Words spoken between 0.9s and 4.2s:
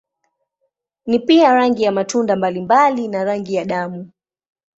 Ni pia rangi ya matunda mbalimbali na rangi ya damu.